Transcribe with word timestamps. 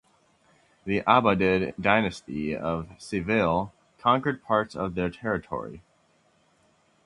The 0.83 1.01
Abbadid 1.01 1.75
dynasty 1.79 2.55
of 2.55 2.89
Seville 2.99 3.71
conquered 3.99 4.41
parts 4.43 4.75
of 4.75 4.95
their 4.95 5.11
territory. 5.11 5.83